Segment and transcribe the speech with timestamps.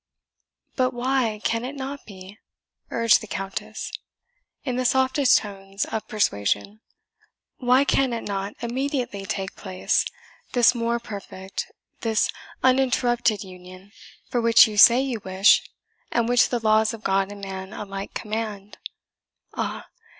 [0.75, 2.39] "But WHY can it not be?"
[2.89, 3.91] urged the Countess,
[4.63, 6.81] in the softest tones of persuasion
[7.57, 10.03] "why can it not immediately take place
[10.53, 12.31] this more perfect, this
[12.63, 13.91] uninterrupted union,
[14.27, 15.69] for which you say you wish,
[16.11, 18.79] and which the laws of God and man alike command?
[19.53, 19.85] Ah!